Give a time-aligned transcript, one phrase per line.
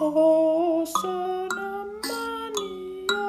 [0.00, 3.20] Cosa mania.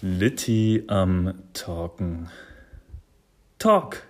[0.00, 2.30] Litty am Talken.
[3.58, 4.02] Talk.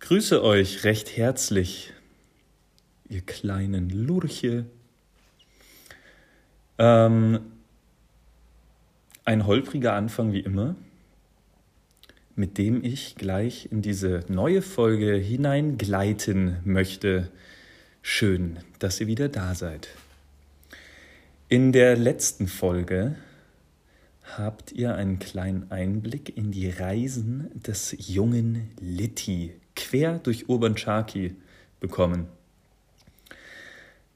[0.00, 1.94] Grüße euch recht herzlich,
[3.08, 4.66] ihr kleinen Lurche.
[6.76, 7.40] Ähm,
[9.24, 10.76] ein holpriger Anfang wie immer,
[12.40, 17.28] mit dem ich gleich in diese neue Folge hineingleiten möchte.
[18.00, 19.88] Schön, dass ihr wieder da seid.
[21.50, 23.14] In der letzten Folge
[24.38, 31.36] habt ihr einen kleinen Einblick in die Reisen des jungen Litti quer durch Urban Charki
[31.78, 32.26] bekommen.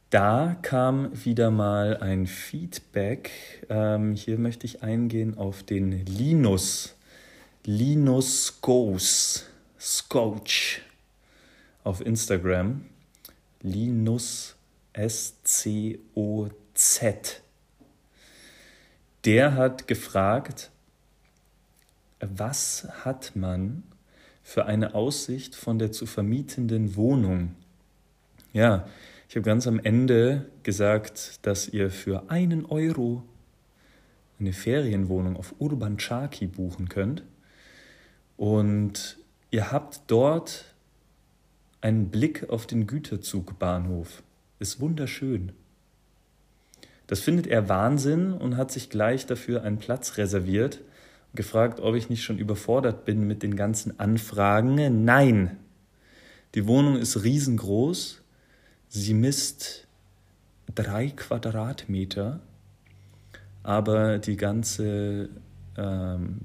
[0.09, 3.31] Da kam wieder mal ein Feedback.
[3.69, 6.97] Ähm, hier möchte ich eingehen auf den Linus.
[7.67, 9.47] Linus Goes.
[9.81, 10.83] Scotch
[11.83, 12.84] auf Instagram.
[13.62, 14.55] Linus
[14.93, 16.03] S-C-O-Z.
[19.25, 20.73] Der hat gefragt,
[22.20, 23.85] was hat man
[24.42, 27.57] für eine Aussicht von der zu vermietenden Wohnung?
[28.53, 28.87] Ja,
[29.27, 33.23] ich habe ganz am Ende gesagt, dass ihr für einen Euro
[34.39, 37.23] eine Ferienwohnung auf Urban Chaki buchen könnt.
[38.37, 39.19] Und
[39.51, 40.65] ihr habt dort
[41.81, 44.23] einen Blick auf den Güterzugbahnhof.
[44.59, 45.53] Ist wunderschön.
[47.07, 50.81] Das findet er Wahnsinn und hat sich gleich dafür einen Platz reserviert
[51.33, 55.05] und gefragt, ob ich nicht schon überfordert bin mit den ganzen Anfragen.
[55.05, 55.59] Nein,
[56.55, 58.23] die Wohnung ist riesengroß.
[58.89, 59.87] Sie misst
[60.75, 62.41] drei Quadratmeter,
[63.63, 65.29] aber die ganze
[65.77, 66.42] ähm,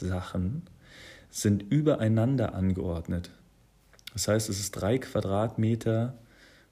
[0.00, 0.62] Bettsachen
[1.30, 3.30] sind übereinander angeordnet.
[4.12, 6.14] Das heißt, es ist drei Quadratmeter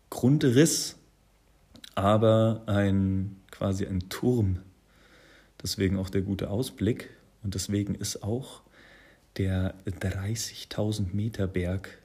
[0.09, 0.97] Grundriss
[1.95, 4.61] aber ein quasi ein Turm.
[5.63, 7.11] Deswegen auch der gute Ausblick
[7.43, 8.63] und deswegen ist auch
[9.37, 11.99] der 30.000 Meter Berg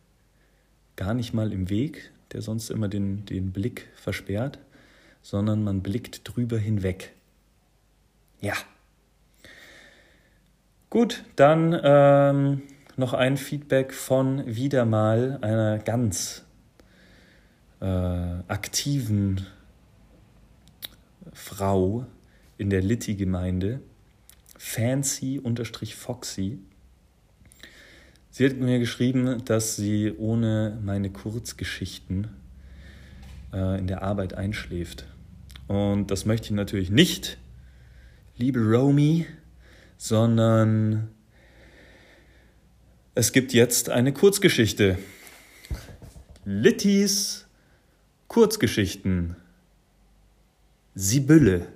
[0.96, 4.60] gar nicht mal im Weg, der sonst immer den, den Blick versperrt,
[5.22, 7.14] sondern man blickt drüber hinweg.
[8.40, 8.56] Ja.
[10.92, 12.62] Gut, dann ähm,
[12.98, 16.44] noch ein Feedback von wieder mal einer ganz
[17.80, 19.48] äh, aktiven
[21.32, 22.06] Frau
[22.58, 23.80] in der Litti-Gemeinde,
[24.58, 25.40] Fancy-Foxy.
[28.30, 32.28] Sie hat mir geschrieben, dass sie ohne meine Kurzgeschichten
[33.54, 35.06] äh, in der Arbeit einschläft.
[35.70, 37.38] Und das möchte ich natürlich nicht,
[38.36, 39.26] liebe Romy,
[40.02, 41.12] sondern
[43.14, 44.98] es gibt jetzt eine Kurzgeschichte.
[46.44, 47.46] Littis
[48.28, 49.36] Kurzgeschichten.
[50.96, 51.68] Sibylle.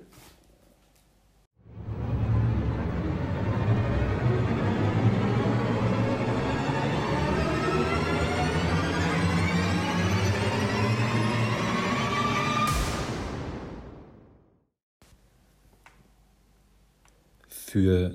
[17.76, 18.14] Für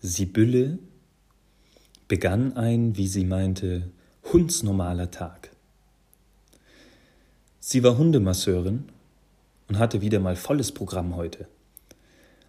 [0.00, 0.80] Sibylle
[2.08, 3.92] begann ein, wie sie meinte,
[4.32, 5.50] hundsnormaler Tag.
[7.60, 8.86] Sie war Hundemasseurin
[9.68, 11.46] und hatte wieder mal volles Programm heute.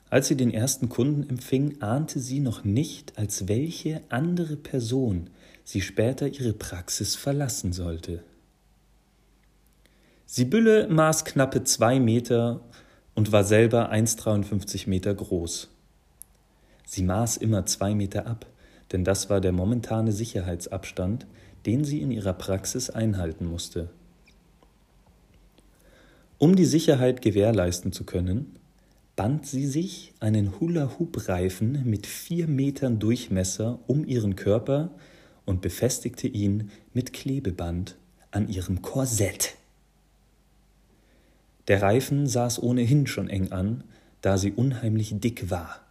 [0.09, 5.29] Als sie den ersten Kunden empfing, ahnte sie noch nicht, als welche andere Person
[5.63, 8.23] sie später ihre Praxis verlassen sollte.
[10.25, 12.61] Sibylle maß knappe zwei Meter
[13.13, 15.69] und war selber 1,53 Meter groß.
[16.89, 18.47] Sie maß immer zwei Meter ab,
[18.91, 21.27] denn das war der momentane Sicherheitsabstand,
[21.67, 23.91] den sie in ihrer Praxis einhalten musste.
[26.39, 28.55] Um die Sicherheit gewährleisten zu können,
[29.15, 34.89] band sie sich einen Hula-Hoop-Reifen mit vier Metern Durchmesser um ihren Körper
[35.45, 37.97] und befestigte ihn mit Klebeband
[38.31, 39.57] an ihrem Korsett.
[41.67, 43.83] Der Reifen saß ohnehin schon eng an,
[44.21, 45.85] da sie unheimlich dick war.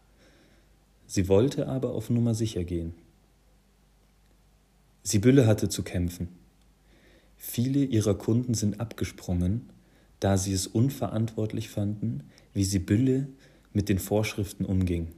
[1.08, 2.94] Sie wollte aber auf Nummer sicher gehen.
[5.02, 6.28] Sibylle hatte zu kämpfen.
[7.36, 9.68] Viele ihrer Kunden sind abgesprungen
[10.20, 13.28] da sie es unverantwortlich fanden, wie Sibylle
[13.72, 15.08] mit den Vorschriften umging.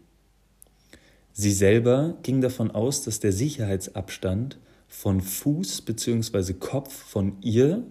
[1.32, 4.58] Sie selber ging davon aus, dass der Sicherheitsabstand
[4.88, 6.54] von Fuß bzw.
[6.54, 7.84] Kopf von ihr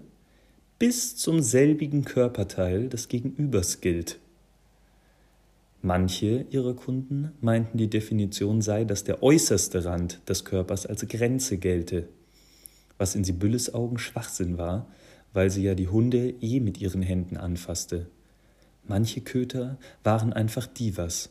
[0.78, 4.20] bis zum selbigen Körperteil des Gegenübers gilt.
[5.82, 11.58] Manche ihrer Kunden meinten, die Definition sei, dass der äußerste Rand des Körpers als Grenze
[11.58, 12.10] gelte,
[12.98, 14.88] was in Sibylles Augen Schwachsinn war,
[15.32, 18.08] weil sie ja die Hunde eh mit ihren Händen anfasste.
[18.84, 21.30] Manche Köter waren einfach Divas.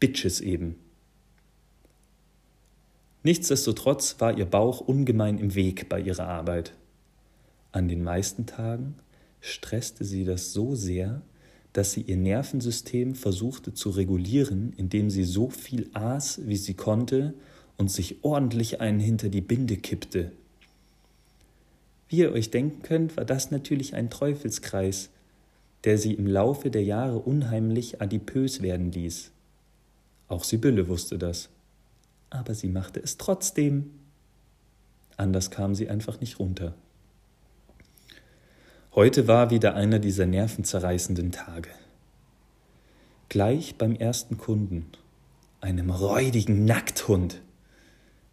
[0.00, 0.76] Bitches eben.
[3.22, 6.74] Nichtsdestotrotz war ihr Bauch ungemein im Weg bei ihrer Arbeit.
[7.72, 8.94] An den meisten Tagen
[9.40, 11.22] stresste sie das so sehr,
[11.76, 17.34] dass sie ihr Nervensystem versuchte zu regulieren, indem sie so viel aß, wie sie konnte
[17.76, 20.32] und sich ordentlich einen hinter die Binde kippte.
[22.08, 25.10] Wie ihr euch denken könnt, war das natürlich ein Teufelskreis,
[25.84, 29.30] der sie im Laufe der Jahre unheimlich adipös werden ließ.
[30.28, 31.50] Auch Sibylle wusste das.
[32.30, 33.90] Aber sie machte es trotzdem.
[35.18, 36.74] Anders kam sie einfach nicht runter.
[38.96, 41.68] Heute war wieder einer dieser nervenzerreißenden Tage.
[43.28, 44.86] Gleich beim ersten Kunden,
[45.60, 47.42] einem räudigen Nackthund,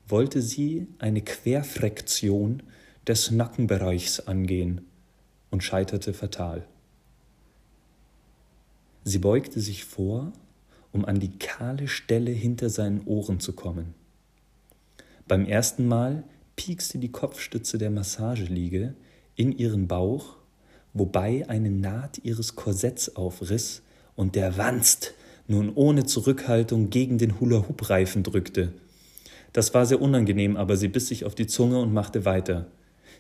[0.08, 2.64] wollte sie eine Querfraktion
[3.06, 4.88] des Nackenbereichs angehen
[5.52, 6.66] und scheiterte fatal.
[9.04, 10.32] Sie beugte sich vor,
[10.94, 13.96] um an die kahle Stelle hinter seinen Ohren zu kommen.
[15.28, 16.24] Beim ersten Mal
[16.56, 18.96] piekste die Kopfstütze der Massageliege
[19.36, 20.38] in ihren Bauch
[20.94, 23.82] wobei eine Naht ihres Korsetts aufriss
[24.16, 25.14] und der Wanst
[25.48, 28.74] nun ohne Zurückhaltung gegen den Hula-Hoop-Reifen drückte.
[29.52, 32.68] Das war sehr unangenehm, aber sie biss sich auf die Zunge und machte weiter.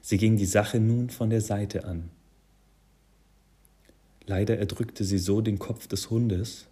[0.01, 2.09] Sie ging die Sache nun von der Seite an.
[4.25, 6.65] Leider erdrückte sie so den Kopf des Hundes,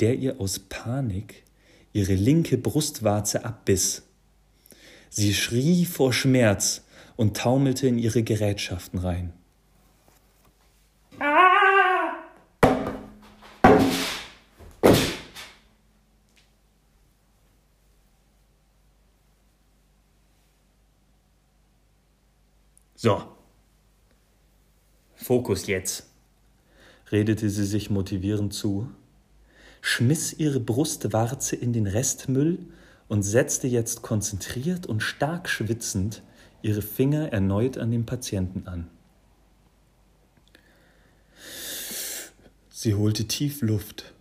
[0.00, 1.42] der ihr aus Panik
[1.92, 4.02] ihre linke Brustwarze abbiss.
[5.08, 6.82] Sie schrie vor Schmerz
[7.16, 9.32] und taumelte in ihre Gerätschaften rein.
[22.96, 23.22] So.
[25.14, 26.08] Fokus jetzt,
[27.12, 28.90] redete sie sich motivierend zu,
[29.82, 32.58] schmiss ihre Brustwarze in den Restmüll
[33.08, 36.22] und setzte jetzt konzentriert und stark schwitzend
[36.62, 38.90] ihre Finger erneut an den Patienten an.
[42.70, 44.14] Sie holte tief Luft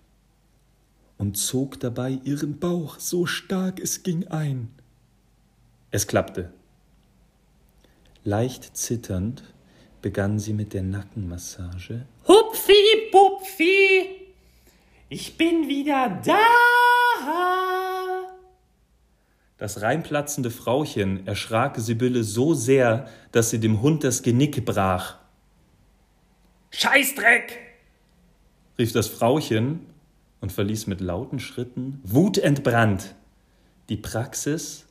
[1.18, 4.70] und zog dabei ihren Bauch so stark es ging ein.
[5.92, 6.54] Es klappte.
[8.28, 9.44] Leicht zitternd
[10.02, 12.08] begann sie mit der Nackenmassage.
[12.28, 14.34] Hupfi, Pupfi,
[15.10, 16.40] ich bin wieder da.
[19.60, 25.20] Das reinplatzende Frauchen erschrak Sibylle so sehr, dass sie dem Hund das Genick brach.
[26.72, 27.60] Scheißdreck!
[28.80, 29.86] rief das Frauchen
[30.42, 33.14] und verließ mit lauten Schritten, wutentbrannt,
[33.90, 34.88] die Praxis,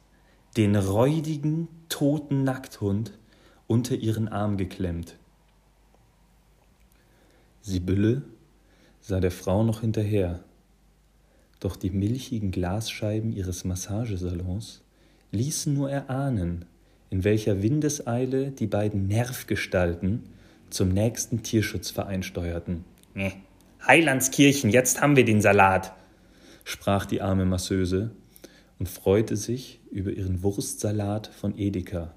[0.57, 3.13] den räudigen, toten Nackthund
[3.67, 5.17] unter ihren Arm geklemmt.
[7.63, 8.23] Sibylle
[9.01, 10.41] sah der Frau noch hinterher,
[11.61, 14.83] doch die milchigen Glasscheiben ihres Massagesalons
[15.31, 16.67] ließen nur erahnen,
[17.11, 20.25] in welcher Windeseile die beiden Nervgestalten
[20.71, 22.85] zum nächsten Tierschutzverein steuerten.
[23.15, 23.33] Nee,
[23.87, 25.93] Heilandskirchen, jetzt haben wir den Salat,
[26.65, 28.11] sprach die arme Masseuse
[28.79, 32.15] und freute sich über ihren Wurstsalat von Edeka.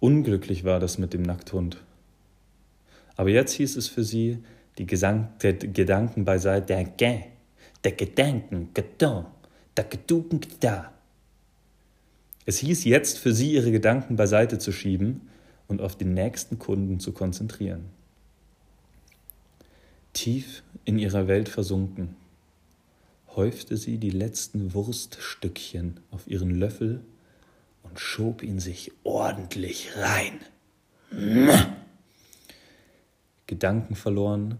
[0.00, 1.78] Unglücklich war das mit dem Nackthund.
[3.16, 4.38] Aber jetzt hieß es für sie,
[4.78, 7.22] die Gesang der Gedanken beiseite, der Ge,
[7.82, 9.26] der Gedanken, Gedon,
[9.76, 10.92] der Geduken, da.
[12.46, 15.28] Es hieß jetzt für sie, ihre Gedanken beiseite zu schieben
[15.66, 17.86] und auf den nächsten Kunden zu konzentrieren.
[20.12, 22.16] Tief in ihrer Welt versunken,
[23.36, 27.00] häufte sie die letzten Wurststückchen auf ihren Löffel
[27.82, 30.40] und schob ihn sich ordentlich rein.
[33.46, 34.58] Gedanken verloren,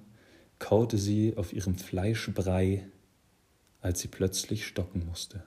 [0.59, 2.87] kaute sie auf ihrem Fleischbrei,
[3.81, 5.45] als sie plötzlich stocken musste.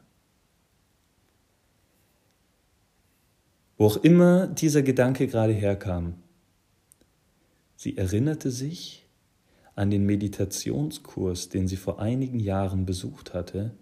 [3.78, 6.16] Wo auch immer dieser Gedanke gerade herkam,
[7.76, 9.08] sie erinnerte sich
[9.76, 13.74] an den Meditationskurs, den sie vor einigen Jahren besucht hatte,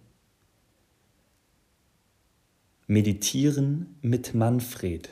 [2.92, 5.12] Meditieren mit Manfred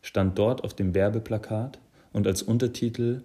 [0.00, 1.78] stand dort auf dem Werbeplakat
[2.14, 3.22] und als Untertitel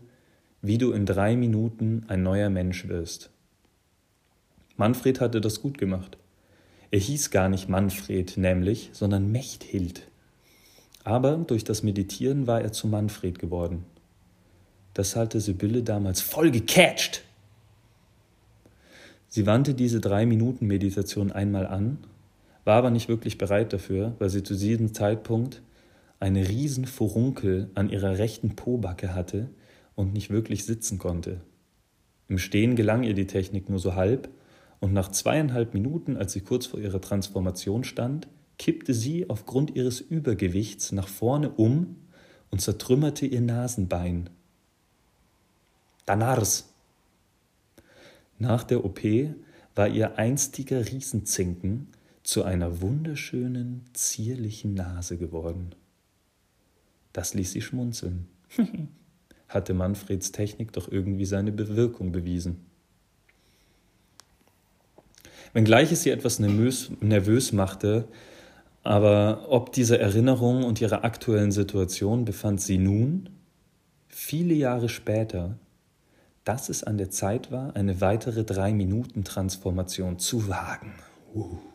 [0.62, 3.30] Wie du in drei Minuten ein neuer Mensch wirst.
[4.76, 6.18] Manfred hatte das gut gemacht.
[6.92, 10.06] Er hieß gar nicht Manfred nämlich, sondern Mechthild.
[11.06, 13.86] Aber durch das Meditieren war er zu Manfred geworden.
[14.94, 17.24] Das hatte Sibylle damals voll gecatcht.
[19.30, 22.00] Sie wandte diese drei Minuten Meditation einmal an,
[22.64, 25.62] war aber nicht wirklich bereit dafür, weil sie zu diesem Zeitpunkt
[26.20, 29.50] eine riesen Furunkel an ihrer rechten Pobacke hatte
[29.96, 31.42] und nicht wirklich sitzen konnte.
[32.28, 34.30] Im Stehen gelang ihr die Technik nur so halb,
[34.80, 38.28] und nach zweieinhalb Minuten, als sie kurz vor ihrer Transformation stand,
[38.58, 41.98] kippte sie aufgrund ihres Übergewichts nach vorne um
[42.50, 44.30] und zertrümmerte ihr Nasenbein.
[46.06, 46.74] Danars,
[48.40, 49.02] nach der OP
[49.76, 51.88] war ihr einstiger Riesenzinken
[52.32, 55.76] zu einer wunderschönen, zierlichen Nase geworden.
[57.12, 58.30] Das ließ sie schmunzeln.
[59.50, 62.66] Hatte Manfreds Technik doch irgendwie seine Bewirkung bewiesen.
[65.52, 68.08] Wenngleich es sie etwas nervös, nervös machte,
[68.82, 73.30] aber ob dieser Erinnerung und ihrer aktuellen Situation befand sie nun,
[74.08, 75.58] viele Jahre später,
[76.46, 80.94] dass es an der Zeit war, eine weitere Drei-Minuten-Transformation zu wagen.
[81.36, 81.71] Uh.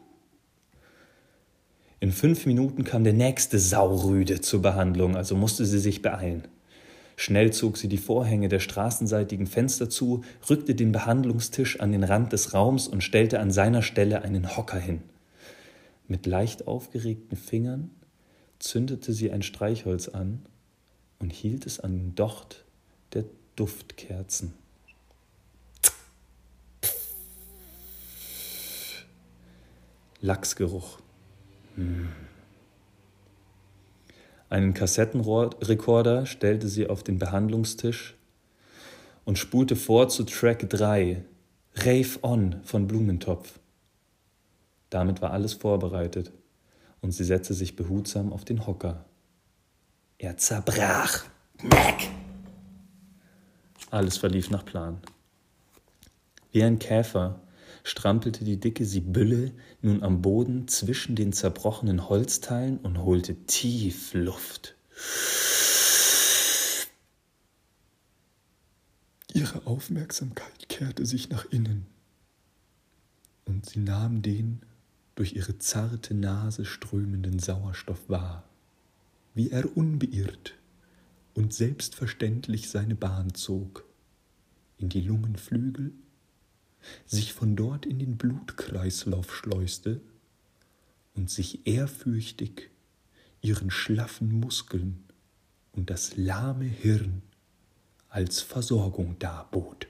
[2.06, 6.46] In fünf Minuten kam der nächste Saurüde zur Behandlung, also musste sie sich beeilen.
[7.16, 12.32] Schnell zog sie die Vorhänge der straßenseitigen Fenster zu, rückte den Behandlungstisch an den Rand
[12.32, 15.02] des Raums und stellte an seiner Stelle einen Hocker hin.
[16.06, 17.90] Mit leicht aufgeregten Fingern
[18.60, 20.46] zündete sie ein Streichholz an
[21.18, 22.64] und hielt es an den Docht
[23.14, 23.24] der
[23.56, 24.54] Duftkerzen.
[30.20, 31.00] Lachsgeruch.
[34.48, 38.16] Einen Kassettenrekorder stellte sie auf den Behandlungstisch
[39.24, 41.24] und spulte vor zu Track 3,
[41.74, 43.58] Rave On von Blumentopf.
[44.88, 46.32] Damit war alles vorbereitet
[47.00, 49.04] und sie setzte sich behutsam auf den Hocker.
[50.18, 51.24] Er zerbrach.
[51.62, 52.08] Mac!
[53.90, 55.00] Alles verlief nach Plan.
[56.52, 57.40] Wie ein Käfer
[57.86, 64.74] strampelte die dicke Sibylle nun am Boden zwischen den zerbrochenen Holzteilen und holte tief Luft.
[69.32, 71.86] Ihre Aufmerksamkeit kehrte sich nach innen
[73.44, 74.62] und sie nahm den
[75.14, 78.42] durch ihre zarte Nase strömenden Sauerstoff wahr,
[79.34, 80.54] wie er unbeirrt
[81.34, 83.84] und selbstverständlich seine Bahn zog,
[84.76, 85.92] in die Lungenflügel,
[87.06, 90.00] sich von dort in den Blutkreislauf schleuste
[91.14, 92.70] und sich ehrfürchtig
[93.40, 95.04] ihren schlaffen Muskeln
[95.72, 97.22] und das lahme Hirn
[98.08, 99.86] als Versorgung darbot.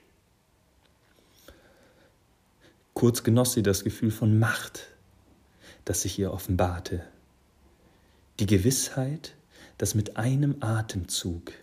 [2.93, 4.87] Kurz genoss sie das Gefühl von Macht,
[5.85, 7.03] das sich ihr offenbarte,
[8.39, 9.35] die Gewissheit,
[9.77, 11.53] dass mit einem Atemzug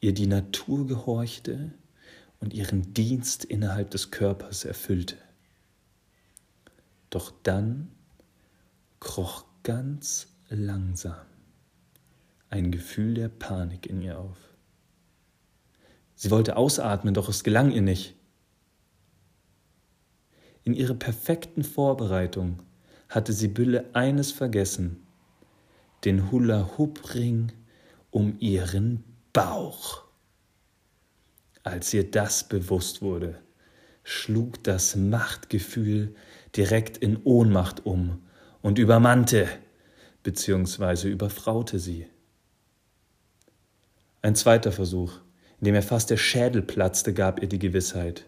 [0.00, 1.70] ihr die Natur gehorchte
[2.44, 5.16] und ihren Dienst innerhalb des Körpers erfüllte.
[7.08, 7.90] Doch dann
[9.00, 11.16] kroch ganz langsam
[12.50, 14.36] ein Gefühl der Panik in ihr auf.
[16.14, 18.14] Sie wollte ausatmen, doch es gelang ihr nicht.
[20.62, 22.62] In ihrer perfekten Vorbereitung
[23.08, 25.04] hatte Sibylle eines vergessen,
[26.04, 27.52] den Hula-Hoop-Ring
[28.10, 30.03] um ihren Bauch.
[31.64, 33.40] Als ihr das bewusst wurde,
[34.02, 36.14] schlug das Machtgefühl
[36.54, 38.22] direkt in Ohnmacht um
[38.60, 39.48] und übermannte
[40.22, 41.08] bzw.
[41.08, 42.06] überfraute sie.
[44.20, 45.20] Ein zweiter Versuch,
[45.58, 48.26] in dem er fast der Schädel platzte, gab ihr die Gewissheit.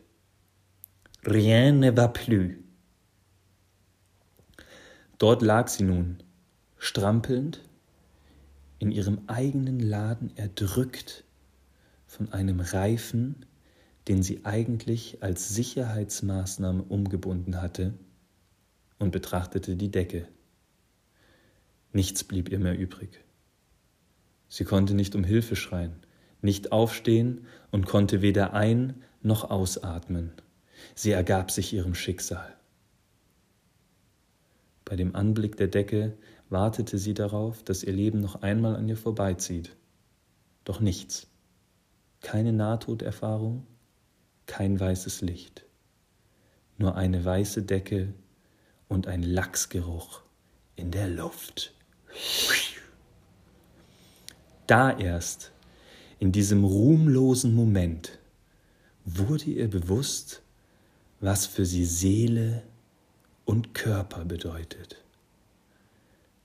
[1.26, 2.52] Rien ne va plus.
[5.19, 6.23] Dort lag sie nun,
[6.78, 7.61] strampelnd,
[8.78, 11.25] in ihrem eigenen Laden erdrückt
[12.06, 13.44] von einem Reifen,
[14.08, 17.94] den sie eigentlich als Sicherheitsmaßnahme umgebunden hatte,
[18.98, 20.26] und betrachtete die Decke.
[21.92, 23.25] Nichts blieb ihr mehr übrig.
[24.48, 25.96] Sie konnte nicht um Hilfe schreien,
[26.40, 30.32] nicht aufstehen und konnte weder ein noch ausatmen.
[30.94, 32.54] Sie ergab sich ihrem Schicksal.
[34.84, 36.16] Bei dem Anblick der Decke
[36.48, 39.75] wartete sie darauf, dass ihr Leben noch einmal an ihr vorbeizieht.
[40.64, 41.26] Doch nichts.
[42.26, 43.64] Keine Nahtoderfahrung,
[44.47, 45.64] kein weißes Licht.
[46.76, 48.12] Nur eine weiße Decke
[48.88, 50.23] und ein Lachsgeruch
[50.75, 51.73] in der Luft.
[54.66, 55.52] Da erst,
[56.18, 58.18] in diesem ruhmlosen Moment,
[59.04, 60.42] wurde ihr bewusst,
[61.21, 62.64] was für sie Seele
[63.45, 65.06] und Körper bedeutet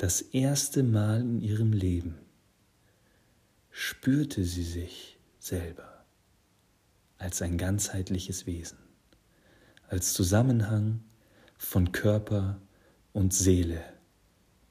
[0.02, 2.18] das erste Mal in ihrem Leben
[3.70, 6.06] spürte sie sich selber
[7.18, 8.78] als ein ganzheitliches Wesen,
[9.88, 11.02] als Zusammenhang
[11.58, 12.60] von Körper
[13.14, 13.84] und Seele.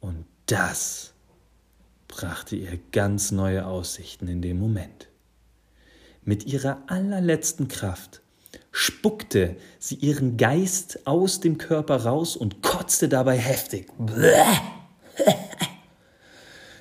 [0.00, 1.12] Und das
[2.08, 5.08] brachte ihr ganz neue Aussichten in dem Moment.
[6.22, 8.22] Mit ihrer allerletzten Kraft
[8.72, 13.88] spuckte sie ihren Geist aus dem Körper raus und kotzte dabei heftig.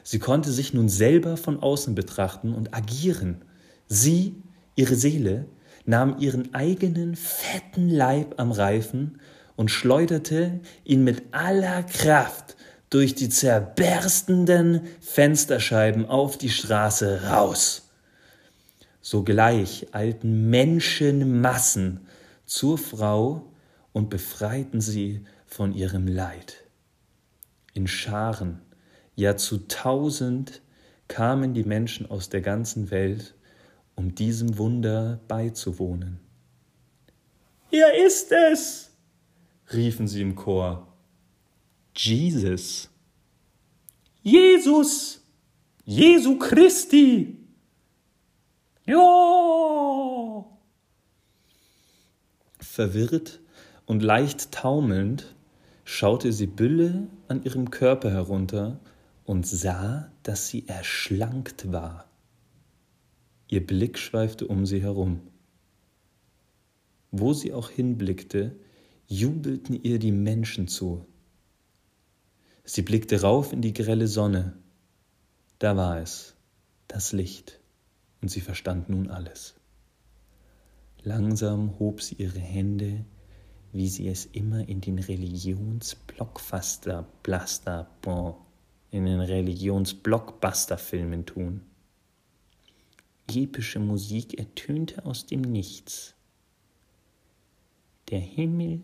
[0.03, 3.46] Sie konnte sich nun selber von außen betrachten und agieren.
[3.89, 4.36] Sie,
[4.75, 5.46] ihre Seele,
[5.86, 9.19] nahm ihren eigenen fetten Leib am Reifen
[9.55, 12.55] und schleuderte ihn mit aller Kraft
[12.91, 17.89] durch die zerberstenden Fensterscheiben auf die Straße raus.
[19.01, 22.01] Sogleich eilten Menschenmassen
[22.46, 23.51] zur Frau
[23.91, 26.58] und befreiten sie von ihrem Leid.
[27.74, 28.62] In Scharen,
[29.15, 30.62] ja zu tausend,
[31.08, 33.34] kamen die Menschen aus der ganzen Welt,
[34.00, 36.22] um diesem Wunder beizuwohnen.
[37.70, 38.91] Er ist es!
[39.74, 40.88] riefen sie im Chor.
[41.94, 42.89] Jesus.
[44.24, 45.22] Jesus!
[45.84, 47.38] Jesu Christi!
[48.86, 50.46] Ja!
[52.62, 53.41] Verwirrt
[53.86, 55.36] und leicht taumelnd
[55.84, 58.79] schaute Sibylle an ihrem Körper herunter
[59.25, 62.08] und sah, dass sie erschlankt war.
[63.51, 65.22] Ihr Blick schweifte um sie herum.
[67.10, 68.56] Wo sie auch hinblickte,
[69.08, 71.03] jubelten ihr die Menschen zu.
[72.63, 74.56] Sie blickte rauf in die grelle Sonne.
[75.58, 76.36] Da war es,
[76.88, 77.60] das Licht,
[78.22, 79.56] und sie verstand nun alles.
[81.01, 83.03] Langsam hob sie ihre Hände,
[83.72, 87.08] wie sie es immer in den Religionsblockbuster,
[88.91, 91.62] in den Religionsblockbuster-Filmen tun.
[93.35, 96.15] Epische Musik ertönte aus dem Nichts.
[98.09, 98.83] Der Himmel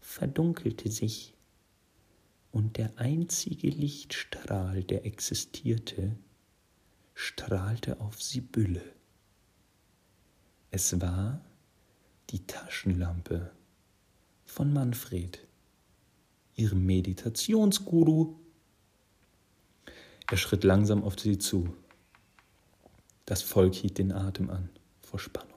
[0.00, 1.34] verdunkelte sich
[2.52, 6.16] und der einzige Lichtstrahl, der existierte,
[7.14, 8.82] strahlte auf Sibylle.
[10.70, 11.40] Es war
[12.30, 13.50] die Taschenlampe
[14.44, 15.46] von Manfred,
[16.54, 18.34] ihrem Meditationsguru.
[20.30, 21.74] Er schritt langsam auf sie zu.
[23.26, 24.70] Das Volk hielt den Atem an
[25.02, 25.50] vor Spannung.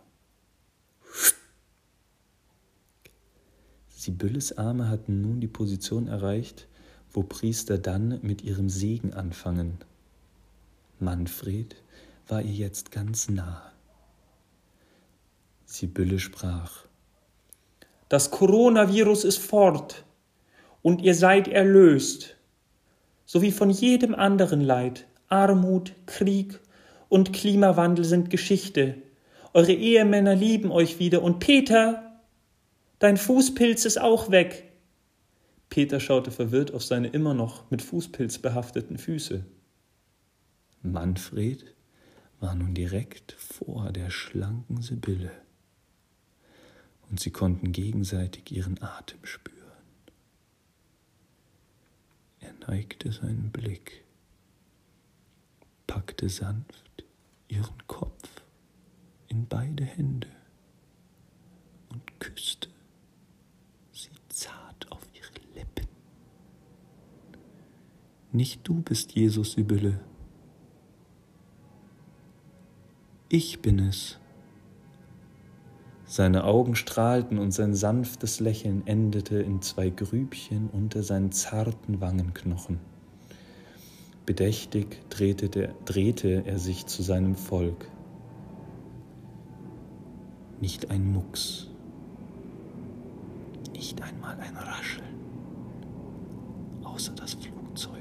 [3.89, 6.67] Sibylles Arme hatten nun die Position erreicht,
[7.12, 9.77] wo Priester dann mit ihrem Segen anfangen.
[10.99, 11.75] Manfred
[12.27, 13.71] war ihr jetzt ganz nah.
[15.65, 16.86] Sibylle sprach.
[18.08, 20.05] Das Coronavirus ist fort
[20.82, 22.36] und ihr seid erlöst,
[23.25, 25.05] so wie von jedem anderen Leid.
[25.27, 26.60] Armut, Krieg
[27.09, 29.01] und Klimawandel sind Geschichte.
[29.53, 32.21] Eure Ehemänner lieben euch wieder und Peter,
[32.99, 34.71] dein Fußpilz ist auch weg.
[35.69, 39.45] Peter schaute verwirrt auf seine immer noch mit Fußpilz behafteten Füße.
[40.81, 41.75] Manfred
[42.39, 45.31] war nun direkt vor der schlanken Sibylle,
[47.09, 49.57] und sie konnten gegenseitig ihren Atem spüren.
[52.39, 54.05] Er neigte seinen Blick,
[55.85, 56.88] packte sanft
[57.49, 58.43] ihren Kopf
[59.27, 60.29] in beide Hände
[61.89, 62.69] und küsste
[63.91, 65.88] sie zart auf ihre Lippen.
[68.31, 69.99] Nicht du bist Jesus, Sibylle,
[73.31, 74.17] Ich bin es.
[76.03, 82.79] Seine Augen strahlten und sein sanftes Lächeln endete in zwei Grübchen unter seinen zarten Wangenknochen.
[84.29, 87.89] Bedächtig drehte, der, drehte er sich zu seinem Volk.
[90.61, 91.65] Nicht ein Mucks,
[93.73, 95.15] nicht einmal ein Rascheln,
[96.83, 97.95] außer das Flugzeug.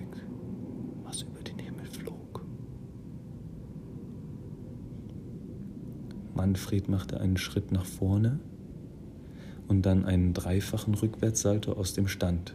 [6.34, 8.38] Manfred machte einen Schritt nach vorne
[9.66, 12.54] und dann einen dreifachen Rückwärtssalto aus dem Stand.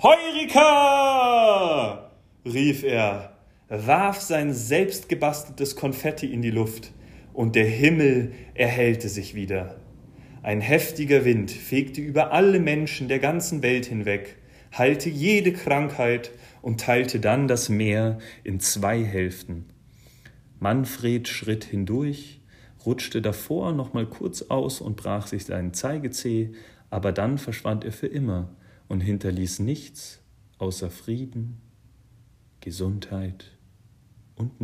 [0.00, 2.03] Heurika!
[2.44, 3.36] Rief er,
[3.68, 6.92] warf sein selbstgebasteltes Konfetti in die Luft,
[7.32, 9.76] und der Himmel erhellte sich wieder.
[10.42, 14.36] Ein heftiger Wind fegte über alle Menschen der ganzen Welt hinweg,
[14.76, 16.30] heilte jede Krankheit
[16.62, 19.66] und teilte dann das Meer in zwei Hälften.
[20.60, 22.40] Manfred schritt hindurch,
[22.86, 26.52] rutschte davor noch mal kurz aus und brach sich seinen Zeigezeh,
[26.90, 28.54] aber dann verschwand er für immer
[28.86, 30.22] und hinterließ nichts
[30.58, 31.60] außer Frieden,
[32.64, 33.52] Gesundheit
[34.36, 34.62] und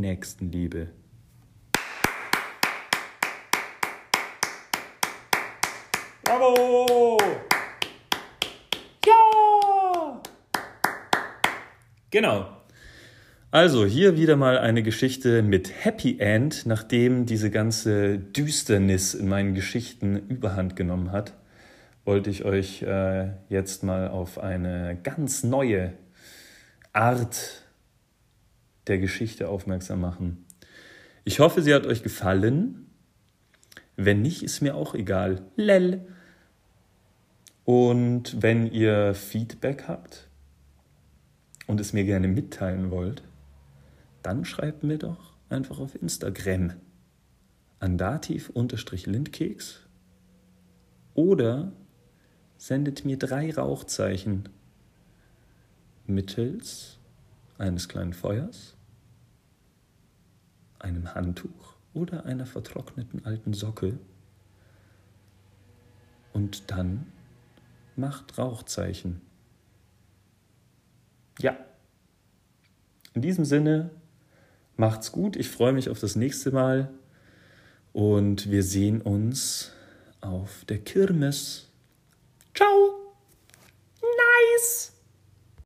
[6.25, 7.19] Bravo!
[9.05, 10.23] Ja!
[12.11, 12.57] Genau.
[13.51, 19.55] Also hier wieder mal eine Geschichte mit Happy End, nachdem diese ganze Düsternis in meinen
[19.55, 21.35] Geschichten überhand genommen hat,
[22.07, 25.93] wollte ich euch äh, jetzt mal auf eine ganz neue
[26.95, 27.61] Art
[28.87, 30.45] der Geschichte aufmerksam machen.
[31.25, 32.87] Ich hoffe, sie hat euch gefallen.
[33.97, 35.43] Wenn nicht, ist mir auch egal.
[35.57, 36.07] Lell.
[37.65, 40.29] Und wenn ihr Feedback habt
[41.67, 43.23] und es mir gerne mitteilen wollt,
[44.23, 46.75] dann schreibt mir doch einfach auf Instagram
[47.79, 49.87] an dativ-lindkeks
[51.15, 51.73] oder
[52.57, 54.49] sendet mir drei Rauchzeichen
[56.07, 57.00] mittels
[57.61, 58.77] eines kleinen Feuers,
[60.79, 63.99] einem Handtuch oder einer vertrockneten alten Socke
[66.33, 67.07] und dann
[67.97, 69.21] macht Rauchzeichen.
[71.39, 71.57] Ja.
[73.15, 73.91] In diesem Sinne
[74.81, 76.89] Macht's gut, ich freue mich auf das nächste Mal
[77.93, 79.73] und wir sehen uns
[80.23, 81.69] auf der Kirmes.
[82.55, 83.15] Ciao!
[84.01, 84.95] Nice!